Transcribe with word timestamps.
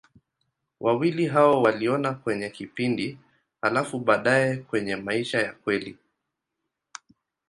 Wawili 0.79 1.27
hao 1.27 1.61
waliona 1.61 2.13
kwenye 2.13 2.49
kipindi, 2.49 3.17
halafu 3.61 3.99
baadaye 3.99 4.57
kwenye 4.57 4.95
maisha 4.95 5.41
ya 5.41 5.53
kweli. 5.53 5.97